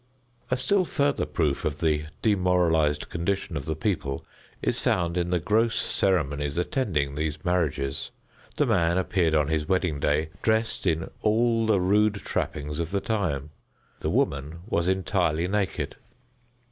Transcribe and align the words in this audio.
A 0.49 0.57
still 0.57 0.83
farther 0.83 1.27
proof 1.27 1.63
of 1.63 1.77
the 1.77 2.05
demoralized 2.23 3.07
condition 3.09 3.55
of 3.55 3.65
the 3.65 3.75
people 3.75 4.25
is 4.59 4.81
found 4.81 5.15
in 5.15 5.29
the 5.29 5.37
gross 5.37 5.75
ceremonies 5.79 6.57
attending 6.57 7.13
these 7.13 7.45
marriages. 7.45 8.09
The 8.57 8.65
man 8.65 8.97
appeared 8.97 9.35
on 9.35 9.47
his 9.49 9.69
wedding 9.69 9.99
day 9.99 10.29
dressed 10.41 10.87
in 10.87 11.11
all 11.21 11.67
the 11.67 11.79
rude 11.79 12.15
trappings 12.15 12.79
of 12.79 12.89
the 12.89 12.99
time; 12.99 13.51
the 13.99 14.09
woman 14.09 14.61
was 14.67 14.87
entirely 14.87 15.47
naked. 15.47 15.95